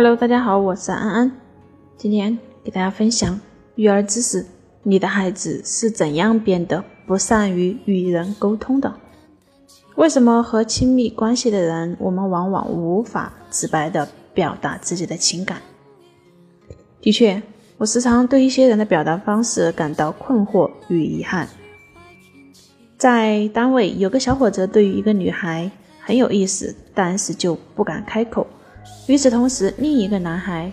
[0.00, 1.32] Hello，大家好，我是安安，
[1.96, 3.40] 今天给大家分享
[3.74, 4.46] 育儿知识。
[4.84, 8.94] 你的孩子是怎样变得不善于与人沟通的？
[9.96, 15.60] 为什么和亲密关系的人，我们往往无法直白的表达自己的情感？
[17.00, 17.42] 的确，
[17.78, 21.48] 我时常对一些人的表达方式感到困惑与遗憾。
[22.96, 25.68] 在单位，有个小伙子对于一个女孩
[25.98, 28.46] 很有意思，但是就不敢开口。
[29.06, 30.70] 与此同时，另一个男孩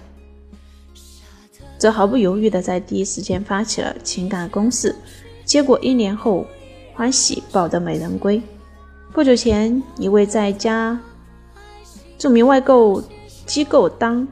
[1.77, 4.95] 则毫不犹豫地在第一时间发起了情感攻势，
[5.45, 6.45] 结果一年后
[6.93, 8.41] 欢喜抱得美人归。
[9.13, 10.99] 不久前，一位在家
[12.17, 13.01] 著名外购
[13.45, 14.27] 机构当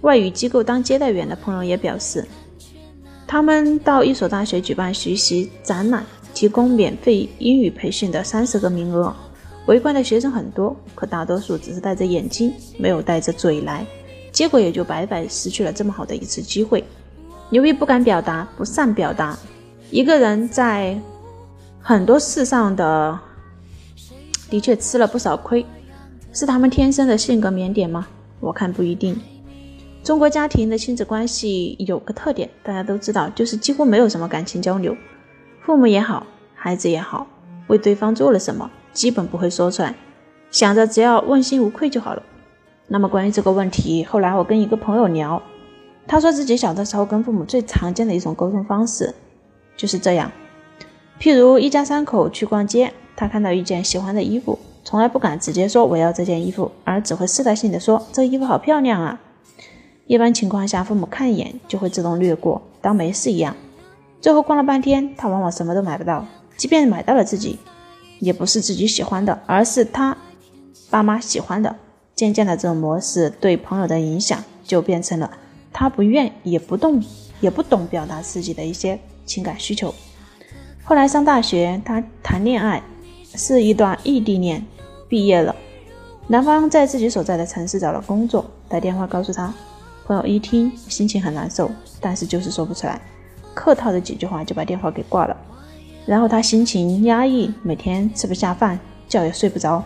[0.00, 2.26] 外语机构当接待员的朋友也表示，
[3.26, 9.14] 他们到一所大学举办学习展览，提供免费英语培训的三十个名额。
[9.68, 13.84] 围观的学生很多，可大多数只是带着眼睛，没有带着嘴来，
[14.32, 16.82] 结果也就白白失去了这么好的一次机会。
[17.50, 19.38] 由于不敢表达，不善表达，
[19.90, 20.98] 一个人在
[21.80, 23.18] 很多事上的
[24.48, 25.64] 的确吃了不少亏。
[26.32, 28.06] 是他们天生的性格腼腆吗？
[28.40, 29.20] 我看不一定。
[30.02, 34.96] 中国家庭的亲子关系有个特点，大家都知道，就是几乎没有什么感情交流。
[35.60, 37.26] 父母也好，孩子也好，
[37.66, 38.70] 为对方做了什么？
[38.98, 39.94] 基本不会说出来，
[40.50, 42.22] 想着只要问心无愧就好了。
[42.88, 45.40] 那么关于这个问题，后来我跟一个朋友聊，
[46.08, 49.14] 他说自己小的时候跟父母最常见的一种沟通方式
[49.76, 50.32] 就是这样。
[51.20, 59.20] 譬如一家三口去逛街，他看到一件喜欢的衣服，从来不敢直接说我要这件衣服，而只会试探性的说这衣服好漂亮啊。
[60.08, 63.54] 一般情况下，父母看一眼就会自动略过，当没事一样。
[64.20, 67.60] 最后逛了半天，他往往什么都买不到，即便买到了自己。
[68.18, 70.16] 也不是自己喜欢的，而是他
[70.90, 71.76] 爸妈喜欢的。
[72.14, 75.30] 渐渐的，这种模式对朋友的影响就变成了
[75.72, 77.00] 他不愿也不动
[77.40, 79.94] 也不懂表达自己的一些情感需求。
[80.82, 82.82] 后来上大学，他谈恋爱
[83.36, 84.66] 是一段异地恋，
[85.08, 85.54] 毕业了，
[86.26, 89.54] 男方在自己所在的城市找了工作，打电话告诉他，
[90.04, 93.00] 朋友一听心情很难受，但是就是说不出来，
[93.54, 95.36] 客套的几句话就把电话给挂了。
[96.08, 99.84] 然后他心情压抑，每天吃不下饭，觉也睡不着，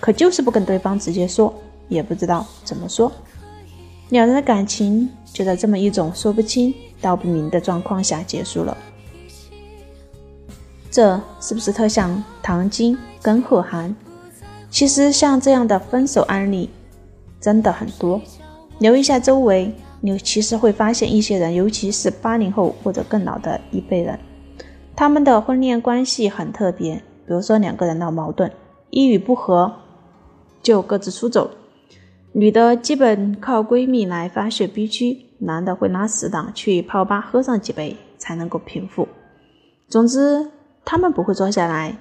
[0.00, 1.54] 可就是不跟对方直接说，
[1.88, 3.12] 也不知道怎么说，
[4.08, 8.76] 两人的感情就在这么一种说不清道不明的状况下结束了。
[10.90, 13.94] 这是不是特像唐晶跟贺涵？
[14.72, 16.68] 其实像这样的分手案例
[17.40, 18.20] 真的很多，
[18.80, 24.18] 留一下周围，你其实会发现一些人，尤其是八零后或者更老的一辈人。
[25.00, 26.96] 他们的婚恋关系很特别，
[27.26, 28.52] 比如说两个人闹矛盾，
[28.90, 29.72] 一语不合
[30.62, 31.52] 就各自出走，
[32.32, 39.08] 女的基本靠闺蜜来发泄憋屈，男的会拉死党去泡吧喝上几杯才能够平复。
[39.88, 40.50] 总之，
[40.84, 41.96] 他们不会坐下来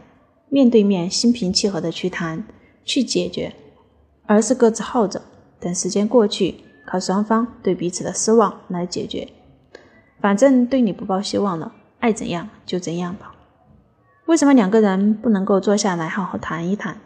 [0.49, 2.43] 面对面心平气和的去谈
[2.83, 3.53] 去解决，
[4.25, 5.21] 而是各自耗着，
[5.61, 6.55] 等时间过去，
[6.85, 9.25] 靠双方对彼此的失望来解决。
[10.19, 11.71] 反正对你不抱希望了。
[11.99, 13.35] 爱怎样就怎样吧。
[14.25, 16.97] 为什么两个人不能够坐下来好好谈一谈？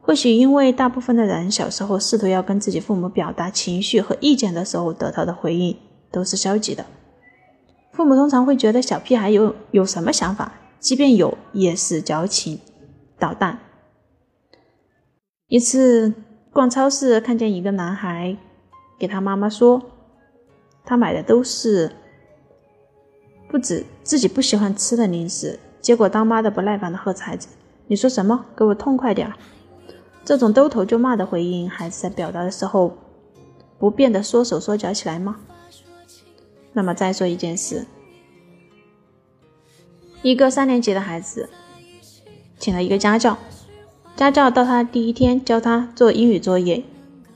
[0.00, 5.76] 或许因为大部分的人小时候试图要跟自己父母表达情绪和意见的时候，得到的回应
[6.12, 6.84] 都是消极的。
[7.92, 12.60] 父母通常会觉得小屁孩有有什么想法，即便有也是矫情
[13.18, 13.58] 捣蛋。
[15.48, 16.12] 一次
[16.52, 18.36] 逛超市，看见一个男孩
[18.98, 19.82] 给他妈妈说，
[20.84, 21.90] 他买的都是。
[23.48, 27.48] 不止自己不喜欢吃的零食，结果当妈的不耐烦的喝孩子
[27.86, 28.44] ：“你说什么？
[28.56, 29.32] 给我痛快点！”
[30.24, 32.96] 这种兜头就骂的回应，孩子在表达的时候
[33.78, 35.36] 不变得缩手缩脚起来吗？
[36.72, 37.86] 那么再说一件事：
[40.22, 41.48] 一个三年级的孩子
[42.58, 43.38] 请了一个家教，
[44.16, 46.82] 家教到他第一天教他做英语作业，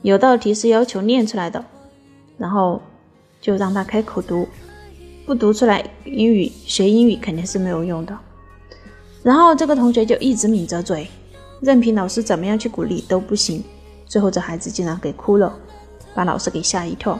[0.01, 1.63] 有道题是要求念出来的，
[2.37, 2.81] 然后
[3.39, 4.47] 就让他开口读。
[5.31, 8.17] 不读出来，英语学英语肯定是没有用的。
[9.23, 11.07] 然后这个同学就一直抿着嘴，
[11.61, 13.63] 任凭老师怎么样去鼓励都不行。
[14.05, 15.57] 最后这孩子竟然给哭了，
[16.13, 17.17] 把老师给吓一跳。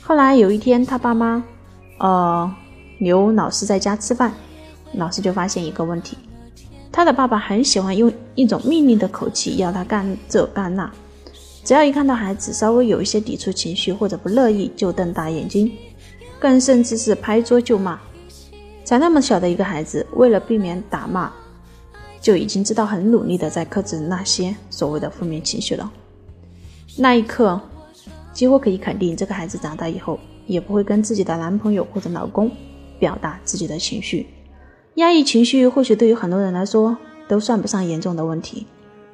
[0.00, 1.44] 后来有一天，他爸妈
[2.00, 2.52] 呃
[2.98, 4.34] 留老师在家吃饭，
[4.94, 6.18] 老师就发现一个问题：
[6.90, 10.90] 他的爸爸很喜欢用一种命令的口气要他干这干那，
[11.62, 15.70] 只要一看到孩子稍微有一些抵触情绪或者不乐意，就瞪大眼睛。
[16.38, 17.98] 更甚至是拍桌就骂，
[18.84, 21.32] 才那么小的一个孩子，为了避免打骂，
[22.20, 25.90] 就已经知道很努力的在克制那些所谓的负面情绪了。
[26.96, 27.60] 那一刻，
[28.32, 32.50] 几乎可以肯定，这个孩子长大以后也不会跟自己的男朋友或者老公
[32.98, 34.26] 表达自己的情绪。
[34.94, 36.96] 压抑情绪或许对于很多人来说
[37.28, 38.66] 都算不上严重的问题，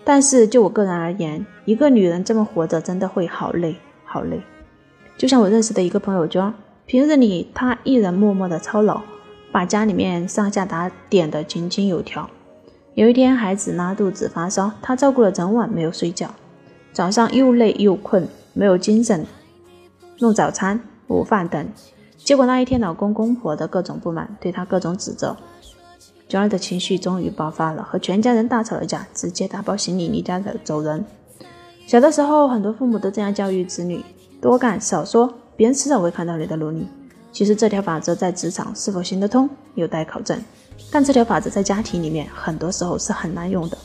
[0.02, 4.40] 但是就我个人而言，一个女人这么活着真的会好累好累。
[5.18, 6.52] 就像我认识的一个朋友娟，
[6.86, 9.00] 平日里她一人默默的操劳，
[9.50, 12.28] 把家里面上下打点的井井有条。
[12.94, 16.34] 有一天孩子拉肚子发烧，她照顾了整晚没有睡觉，
[16.92, 18.28] 早上又累又困。
[18.56, 19.26] 没有精神
[20.20, 20.78] 弄早餐、
[21.08, 21.69] 午饭等，
[22.16, 25.36] 结果那一天老公公婆的各种不满，对她各种指责，
[26.28, 31.04] 娟儿的情绪终于爆发了，和全家人大吵了架，直接打包行李离家的走人。
[31.84, 34.04] 小的时候，很多父母都这样教育子女：
[34.40, 36.86] 多干少说，别人迟早会看到你的努力。
[37.32, 40.40] 其实这条法则在职场是否行得通，有待考证。
[40.90, 43.78] 但这条法则在家庭里面，很多时候是很难用的。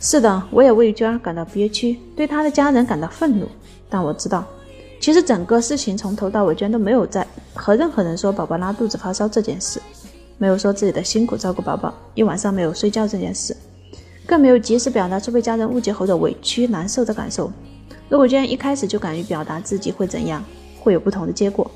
[0.00, 3.46] 是的，我也为娟儿感到憋屈，对她的家人感到愤怒。
[3.88, 4.44] 但我知道，
[5.00, 9.80] 其实整个事情从头到尾，娟都没有在和任何人说宝宝拉肚子发烧这件事，
[10.36, 13.56] 没有说自己的辛苦照顾宝宝一晚上没有睡觉这件事，
[14.26, 17.50] 更没有及时表达出被家人误解后的委屈难受的感受。
[18.08, 20.44] 如果娟一开始就敢于表达自己会怎样，
[20.84, 21.68] 会有不同的结果。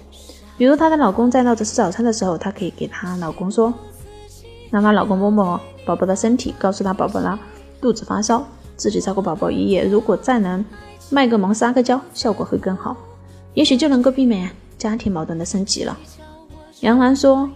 [0.56, 3.74] 比如她的老公在闹着吃早餐的时候，她可以给她老公说，
[4.70, 7.36] 让她老公摸摸宝宝的身体，告诉她宝宝呢
[7.80, 8.46] 肚子发烧，
[8.76, 9.84] 自己照顾宝宝一夜。
[9.84, 10.64] 如果再能。
[11.10, 12.94] 卖个萌撒个娇，效果会更好，
[13.54, 15.96] 也许就能够避免家庭矛盾的升级了。
[16.80, 17.48] 杨澜说：“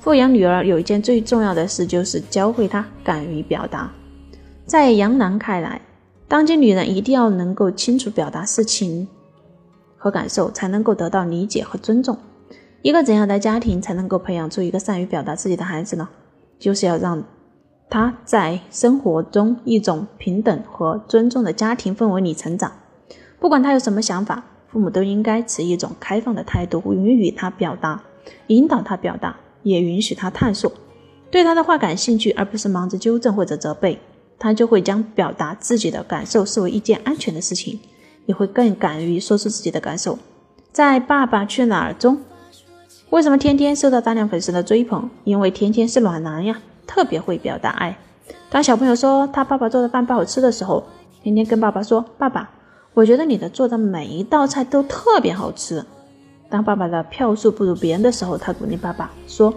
[0.00, 3.92] 富养女儿有一件最重要的事，就是教会她敢于表达。”
[4.64, 5.82] 在杨澜看来，
[6.26, 9.06] 当今女人一定要能够清楚表达事情
[9.98, 12.16] 和感受，才能够得到理解和尊重。
[12.80, 16.08] 一个怎样的家庭才能够培养出一个善于表达自己的孩子呢？
[16.58, 17.22] 就是要让。
[17.90, 22.70] 他在生活中一种平等和尊重的家庭氛围里成长，
[23.40, 28.02] 不管他有什么想法，父母都应该持一种开放的态度，允许他表达，
[28.48, 30.70] 引导他表达，也允许他探索。
[31.30, 33.98] 对他的话感兴趣，而不是忙着纠正或者责备，
[34.38, 37.80] 他就会将表达自己的感受视为一件安全的事情，
[38.28, 40.16] 也会更敢于说出自己的感受。
[40.70, 42.18] 在《爸爸去哪儿》中，
[43.10, 45.10] 为什么天天受到大量粉丝的追捧？
[45.24, 46.60] 因为天天是暖男呀。
[46.90, 47.98] 特别会表达爱。
[48.48, 50.82] 当小朋友说他爸爸做的饭不好吃的时候，
[51.22, 52.48] 天天跟爸爸说：“爸爸，
[52.94, 55.84] 我觉得你的做的每一道菜都特别好吃。”
[56.48, 59.52] 当爸爸的票数不如别人的时候，他鼓励爸爸说：“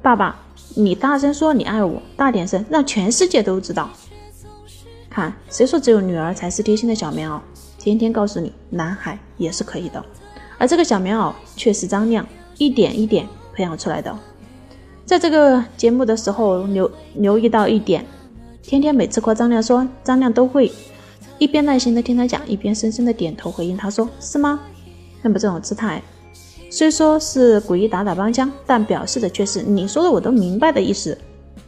[0.00, 0.36] 爸爸，
[0.76, 3.90] 你大声说你爱我，大点声，让全世界都知道。”
[5.10, 7.40] 看，谁说只有女儿才是贴心的小棉袄？
[7.86, 10.04] 天天告诉你，男孩也是可以的。
[10.58, 12.26] 而这个小棉袄却是张亮
[12.58, 14.18] 一点一点培养出来的。
[15.04, 18.04] 在这个节目的时候，留留意到一点，
[18.60, 20.72] 天天每次夸张亮说，张亮都会
[21.38, 24.58] 一边耐心的听他讲，一边深深的点头回应他说是吗？
[25.22, 26.02] 那么这种姿态，
[26.68, 31.16] 虽说是故意打打帮腔，但表示的却是你说的我都明白的意思。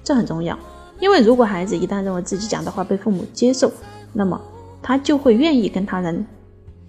[0.03, 0.59] 这很重要，
[0.99, 3.71] 因为如果孩子一旦认为自己讲的话被父母接受，
[4.13, 4.41] 那么
[4.83, 6.27] 他就会愿意跟他人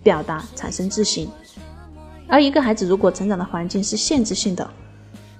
[0.04, 1.30] 表达，产生自信。
[2.28, 4.70] 而一个孩子如果成长的环境是限制性的，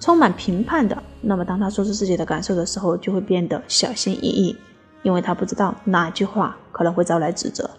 [0.00, 4.56] 充满评判的，那么当他说出自己的感受的时候，就会变得小心翼翼，
[5.02, 7.70] 因为他不知道哪句话可能会招来指责。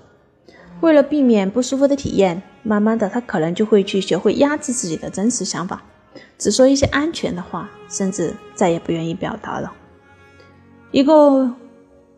[0.79, 5.83] 为了避免不舒服的体验，慢慢的他可能就会去学会压制自己的真实想法，
[6.37, 9.71] 只说一些安全的话，甚至再也不愿意表达了。
[10.91, 11.53] 一个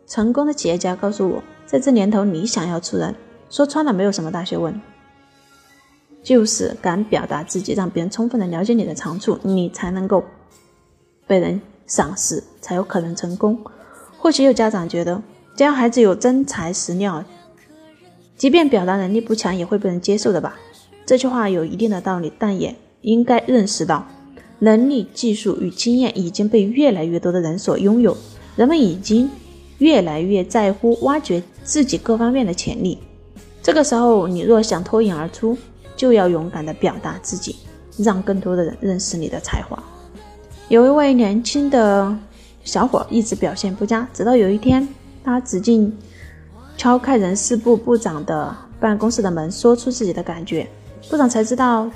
[0.06, 3.14] 成功的企业家告诉我，在这年头，你想要出人，
[3.50, 4.80] 说穿了没有什么大学问。
[6.22, 10.24] 就是敢表达自己，让别人充分的了解你的长处，你才能够
[11.26, 13.58] 被人赏识，才有可能成功。
[14.16, 15.22] 或许有家长觉得，
[15.54, 17.22] 只要孩子有真材实料，
[18.38, 20.56] 即便表达能力不强，也会被人接受的吧？
[21.04, 24.06] 这句话有一定的道理，但也应该认识到，
[24.60, 28.16] 能力、技术与经验已经被越来越多的人所拥有，
[28.56, 29.28] 人们已经
[29.78, 32.98] 越来越在乎挖掘自己各方面的潜力。
[33.62, 35.56] 这个时候，你若想脱颖而出，
[35.96, 37.56] 就要勇敢地表达自己，
[37.98, 39.82] 让更多的人认识你的才华。
[40.68, 42.16] 有一位年轻的
[42.62, 44.86] 小伙一直表现不佳，直到有一天，
[45.22, 45.96] 他使劲
[46.76, 50.66] 敲开人事部部长的办公室的门，说出自己的感觉。
[51.08, 51.90] 部长才知道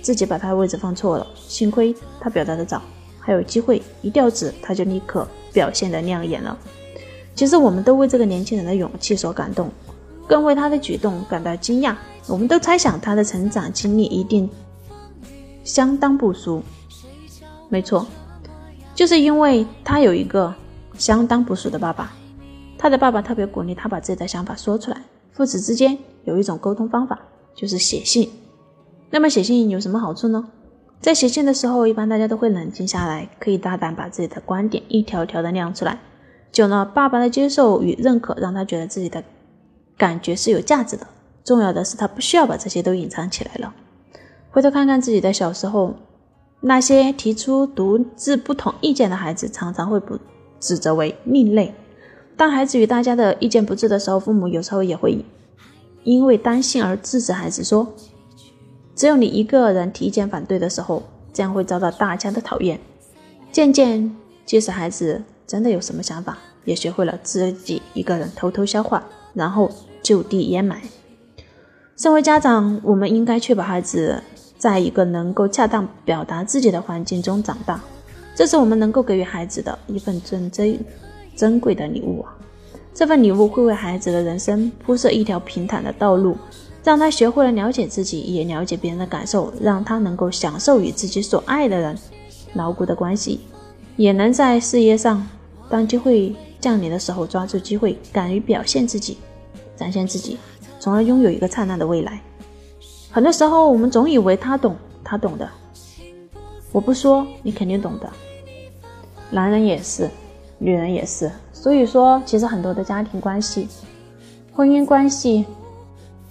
[0.00, 2.80] 自己把他的位置放错了，幸亏他表达的早，
[3.18, 3.82] 还有机会。
[4.02, 6.56] 一调职，他就立刻表现得亮眼了。
[7.34, 9.70] 其实，我们都为这个年轻人的勇气所感动，
[10.28, 11.94] 更为他的举动感到惊讶。
[12.28, 14.48] 我们都猜想他的成长经历一定
[15.64, 16.62] 相当不俗，
[17.68, 18.06] 没错，
[18.94, 20.54] 就是因为他有一个
[20.96, 22.12] 相当不俗的爸爸，
[22.78, 27.18] 他的爸爸特别鼓励他把自己的想法说出来，父子之间有一种沟通方法，
[27.56, 28.30] 就是写信。
[29.10, 30.48] 那么写信有什么好处呢？
[31.00, 35.98] 在写信的时候，一般大家都会冷静下来，可以大胆把自己的观点一条条的亮出来。
[36.52, 39.24] 久了，爸爸的接受与认可让他觉得自己的
[39.96, 41.06] 感觉是有价值的。
[41.42, 43.74] 重要的是，他不需要把这些都隐藏起来了。
[44.50, 45.94] 回头看看自己的小时候，
[46.60, 50.18] 那些提出独自不同意见的孩子，常常会不
[50.60, 51.74] 指责为另类。
[52.36, 55.24] 当孩子与大家的意见不致的时候，父母有时候也会
[56.04, 57.94] 因为担心而制止孩子说。
[58.94, 62.78] 只有你一个人提意见反对的时候，这样会遭到大家的讨厌。
[63.50, 69.04] 渐渐，即使孩子真的有什么想法，也学会了自己一个人偷偷消化，
[69.34, 69.70] 然后
[70.02, 70.80] 就地掩埋。
[71.94, 74.22] 身为家长，我们应该确保孩子
[74.56, 77.78] 在一个能够恰当表达自己的环境中长大，
[78.34, 80.78] 这是我们能够给予孩子的一份最珍
[81.36, 82.34] 珍贵的礼物啊！
[82.94, 86.34] 这份礼物会为孩子的人生铺设一条平坦的道路。
[86.82, 91.96] 让他学会了了解自己，也了解别人的感受，让他能够享受与自己所爱的人
[92.54, 93.40] 牢固的关系，
[93.96, 95.28] 也能在事业上，
[95.72, 99.16] 当机会降临的时候抓住机会，敢于表现自己，
[99.74, 100.36] 展现自己，
[100.78, 102.20] 从而拥有一个灿烂的未来。
[103.10, 105.48] 很多时候，我们总以为他懂，他懂的，
[106.72, 108.12] 我不说，你肯定懂的。
[109.30, 110.10] 男人也是，
[110.58, 111.32] 女人也是。
[111.54, 113.66] 所以说，其实很多的家庭关系、
[114.52, 115.46] 婚姻关系。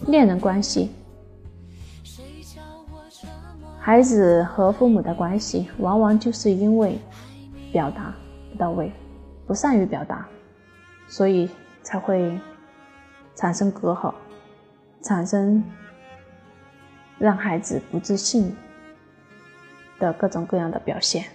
[0.08, 0.90] 恋人关系，
[3.80, 7.00] 孩子和父母的关系，往往就是因为
[7.72, 8.14] 表达
[8.52, 8.92] 不到位，
[9.52, 10.26] 不善于表达，
[11.10, 11.50] 所以
[11.84, 12.40] 才会
[13.36, 14.14] 产生隔阂，
[15.02, 15.62] 产生
[17.20, 18.56] 让孩子不自信
[20.00, 21.26] 的各种各样的表现。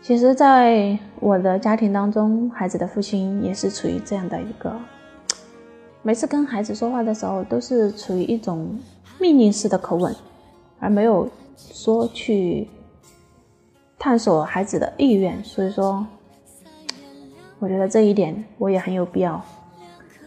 [0.00, 4.72] 其实，在我的家庭当中，孩子的父亲也是处于这样的一个。
[6.02, 8.78] 每次跟孩子说话的时候，都是处于一种
[9.18, 10.14] 命令式的口吻，
[10.78, 12.68] 而没有说去
[14.02, 15.42] 探索孩子的意愿。
[15.44, 16.04] 所以说，
[17.60, 19.40] 我觉得这一点我也很有必要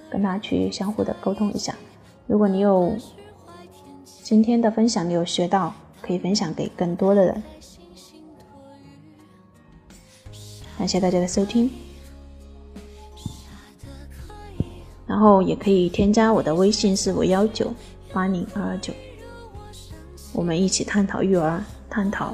[0.10, 1.75] 跟他去相互的沟通一下。
[2.25, 2.96] 如果你有
[4.24, 7.44] 今天的分享，你有学到，可以分享给更多的人。
[10.77, 11.70] 感谢大家的收听。
[15.05, 17.74] 然后也可以添加我的微信是五幺九
[18.13, 18.94] 八零二二九，
[20.32, 22.34] 我们一起探讨育儿，探讨